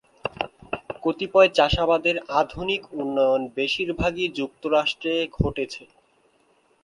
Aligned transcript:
কতিপয় 1.03 1.49
চাষাবাদের 1.57 2.15
আধুনিক 2.41 2.81
উন্নয়ন 2.93 3.41
বেশিরভাগই 3.57 4.27
যুক্তরাষ্ট্রে 4.39 5.13
ঘটেছে। 5.37 5.83